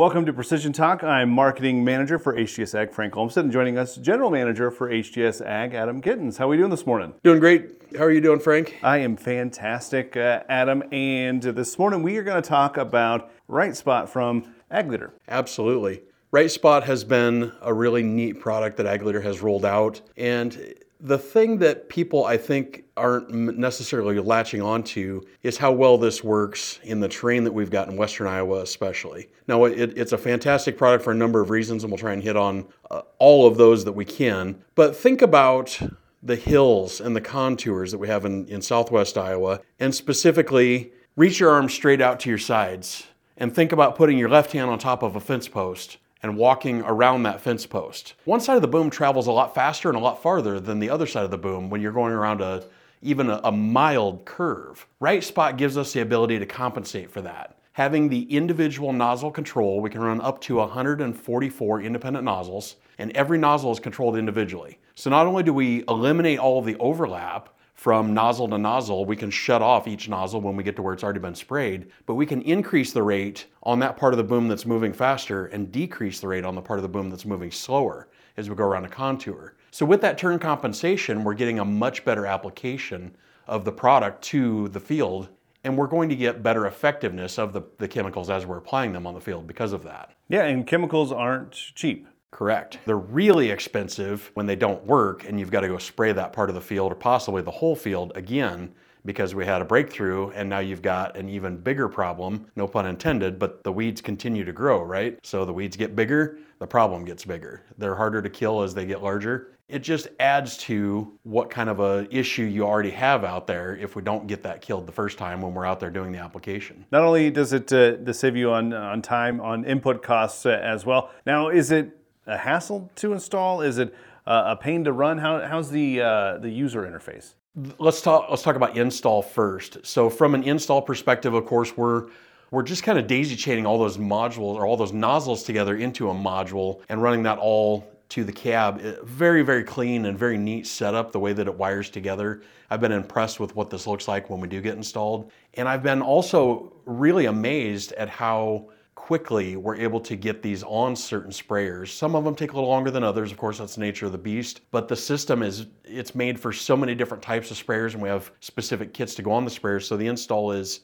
[0.00, 1.04] Welcome to Precision Talk.
[1.04, 5.44] I'm Marketing Manager for HTS Ag, Frank Olmsted, and joining us, General Manager for HTS
[5.44, 6.38] Ag, Adam Gittens.
[6.38, 7.12] How are we doing this morning?
[7.22, 7.82] Doing great.
[7.98, 8.78] How are you doing, Frank?
[8.82, 10.82] I am fantastic, uh, Adam.
[10.90, 15.12] And this morning we are going to talk about Right Spot from Ag Leader.
[15.28, 16.00] Absolutely.
[16.30, 20.00] Right Spot has been a really neat product that Ag Leader has rolled out.
[20.16, 26.22] And the thing that people, I think, aren't necessarily latching onto is how well this
[26.22, 29.28] works in the terrain that we've got in Western Iowa, especially.
[29.48, 32.22] Now, it, it's a fantastic product for a number of reasons, and we'll try and
[32.22, 34.62] hit on uh, all of those that we can.
[34.74, 35.78] But think about
[36.22, 41.40] the hills and the contours that we have in, in southwest Iowa, and specifically, reach
[41.40, 43.06] your arms straight out to your sides
[43.38, 46.82] and think about putting your left hand on top of a fence post and walking
[46.82, 48.14] around that fence post.
[48.24, 50.90] One side of the boom travels a lot faster and a lot farther than the
[50.90, 52.64] other side of the boom when you're going around a
[53.02, 54.86] even a, a mild curve.
[55.00, 57.56] Right spot gives us the ability to compensate for that.
[57.72, 63.38] Having the individual nozzle control, we can run up to 144 independent nozzles, and every
[63.38, 64.78] nozzle is controlled individually.
[64.96, 67.48] So not only do we eliminate all of the overlap,
[67.80, 70.92] from nozzle to nozzle, we can shut off each nozzle when we get to where
[70.92, 74.22] it's already been sprayed, but we can increase the rate on that part of the
[74.22, 77.24] boom that's moving faster and decrease the rate on the part of the boom that's
[77.24, 79.54] moving slower as we go around a contour.
[79.70, 84.68] So with that turn compensation, we're getting a much better application of the product to
[84.68, 85.30] the field
[85.64, 89.06] and we're going to get better effectiveness of the, the chemicals as we're applying them
[89.06, 90.14] on the field because of that.
[90.28, 92.06] Yeah, and chemicals aren't cheap.
[92.30, 92.78] Correct.
[92.86, 96.48] They're really expensive when they don't work and you've got to go spray that part
[96.48, 98.72] of the field or possibly the whole field again
[99.04, 102.86] because we had a breakthrough and now you've got an even bigger problem, no pun
[102.86, 105.18] intended, but the weeds continue to grow, right?
[105.22, 107.62] So the weeds get bigger, the problem gets bigger.
[107.78, 109.52] They're harder to kill as they get larger.
[109.68, 113.94] It just adds to what kind of a issue you already have out there if
[113.94, 116.84] we don't get that killed the first time when we're out there doing the application.
[116.90, 120.84] Not only does it uh, save you on on time on input costs uh, as
[120.84, 121.10] well.
[121.24, 123.60] Now, is it a hassle to install?
[123.62, 123.94] Is it
[124.26, 125.18] a pain to run?
[125.18, 127.34] How, how's the uh, the user interface?
[127.78, 128.26] Let's talk.
[128.30, 129.84] Let's talk about install first.
[129.84, 132.08] So, from an install perspective, of course, we're
[132.50, 136.10] we're just kind of daisy chaining all those modules or all those nozzles together into
[136.10, 138.80] a module and running that all to the cab.
[139.04, 142.42] Very, very clean and very neat setup, the way that it wires together.
[142.68, 145.30] I've been impressed with what this looks like when we do get installed.
[145.54, 150.94] And I've been also really amazed at how quickly we're able to get these on
[150.94, 151.88] certain sprayers.
[151.88, 154.12] Some of them take a little longer than others, of course, that's the nature of
[154.12, 157.94] the beast, but the system is, it's made for so many different types of sprayers
[157.94, 159.84] and we have specific kits to go on the sprayers.
[159.84, 160.80] So the install is,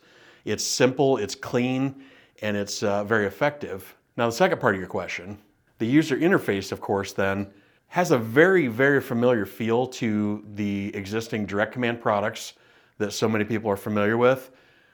[0.46, 2.02] it's simple, it's clean,
[2.40, 3.94] and it's uh, very effective.
[4.16, 5.36] Now the second part of your question,
[5.78, 7.46] the user interface, of course, then
[7.88, 12.54] has a very, very familiar feel to the existing direct command products
[12.96, 14.50] that so many people are familiar with.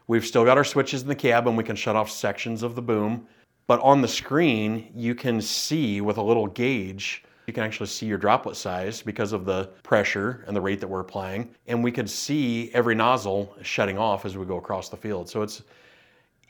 [0.06, 2.74] We've still got our switches in the cab and we can shut off sections of
[2.74, 3.26] the boom.
[3.66, 8.06] But on the screen, you can see with a little gauge, you can actually see
[8.06, 11.54] your droplet size because of the pressure and the rate that we're applying.
[11.66, 15.28] And we can see every nozzle shutting off as we go across the field.
[15.28, 15.62] So it's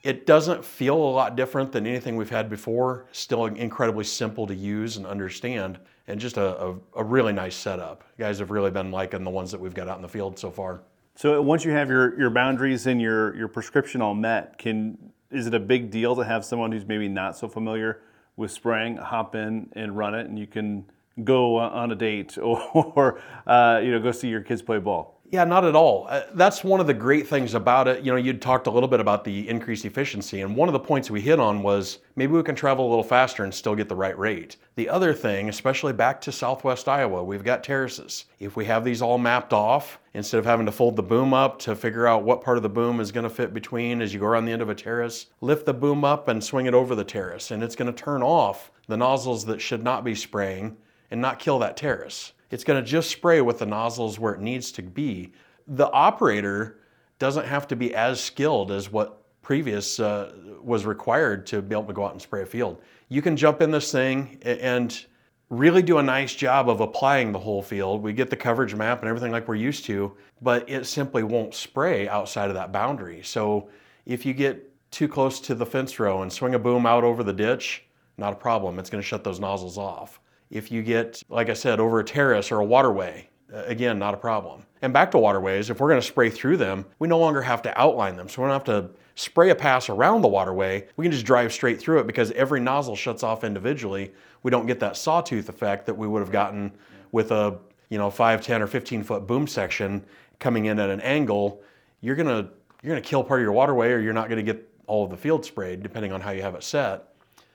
[0.02, 3.06] it doesn't feel a lot different than anything we've had before.
[3.12, 8.02] Still incredibly simple to use and understand, and just a, a, a really nice setup.
[8.18, 10.38] You guys have really been liking the ones that we've got out in the field
[10.38, 10.80] so far.
[11.14, 14.98] So once you have your, your boundaries and your, your prescription all met, can
[15.30, 18.00] is it a big deal to have someone who's maybe not so familiar
[18.36, 20.84] with spraying hop in and run it, and you can
[21.24, 25.20] go on a date or, uh, you know go see your kids play ball?
[25.32, 26.08] Yeah, not at all.
[26.10, 28.04] Uh, that's one of the great things about it.
[28.04, 30.78] You know, you talked a little bit about the increased efficiency, and one of the
[30.78, 33.88] points we hit on was maybe we can travel a little faster and still get
[33.88, 34.58] the right rate.
[34.74, 38.26] The other thing, especially back to southwest Iowa, we've got terraces.
[38.40, 41.58] If we have these all mapped off, instead of having to fold the boom up
[41.60, 44.20] to figure out what part of the boom is going to fit between as you
[44.20, 46.94] go around the end of a terrace, lift the boom up and swing it over
[46.94, 50.76] the terrace, and it's going to turn off the nozzles that should not be spraying
[51.12, 52.32] and not kill that terrace.
[52.50, 55.32] It's going to just spray with the nozzles where it needs to be.
[55.68, 56.80] The operator
[57.18, 61.84] doesn't have to be as skilled as what previous uh, was required to be able
[61.84, 62.80] to go out and spray a field.
[63.08, 65.04] You can jump in this thing and
[65.50, 68.02] really do a nice job of applying the whole field.
[68.02, 71.54] We get the coverage map and everything like we're used to, but it simply won't
[71.54, 73.22] spray outside of that boundary.
[73.22, 73.68] So
[74.06, 77.22] if you get too close to the fence row and swing a boom out over
[77.22, 77.84] the ditch,
[78.16, 78.78] not a problem.
[78.78, 80.20] It's going to shut those nozzles off.
[80.52, 84.12] If you get, like I said, over a terrace or a waterway, uh, again, not
[84.12, 84.64] a problem.
[84.82, 87.62] And back to waterways, if we're going to spray through them, we no longer have
[87.62, 88.28] to outline them.
[88.28, 90.88] So we don't have to spray a pass around the waterway.
[90.96, 94.12] We can just drive straight through it because every nozzle shuts off individually.
[94.42, 96.72] We don't get that sawtooth effect that we would have gotten
[97.12, 97.58] with a
[97.88, 100.04] you know 5, 10, or 15 foot boom section
[100.38, 101.62] coming in at an angle.
[102.02, 102.50] You're gonna
[102.82, 105.16] you're gonna kill part of your waterway, or you're not gonna get all of the
[105.16, 107.11] field sprayed, depending on how you have it set.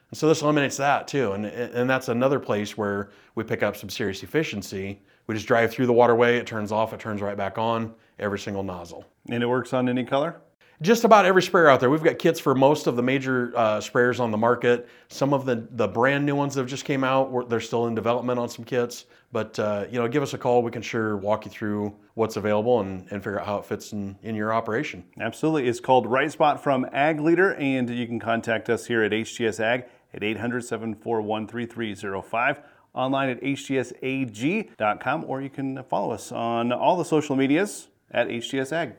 [0.09, 1.33] And so this eliminates that too.
[1.33, 5.01] And, and that's another place where we pick up some serious efficiency.
[5.27, 8.39] We just drive through the waterway, it turns off, it turns right back on, every
[8.39, 9.05] single nozzle.
[9.29, 10.41] And it works on any color?
[10.79, 11.89] Just about every sprayer out there.
[11.89, 14.87] We've got kits for most of the major uh, sprayers on the market.
[15.07, 17.95] Some of the, the brand new ones that have just came out, they're still in
[17.95, 19.05] development on some kits.
[19.31, 20.61] But uh, you know, give us a call.
[20.61, 23.91] We can sure walk you through what's available and, and figure out how it fits
[23.91, 25.03] in, in your operation.
[25.19, 25.67] Absolutely.
[25.67, 29.59] It's called Right Spot from Ag Leader, and you can contact us here at HTS
[29.59, 29.85] Ag
[30.17, 32.61] at 800 741 3305
[32.93, 38.73] online at htsag.com, or you can follow us on all the social medias at HTS
[38.73, 38.97] Ag.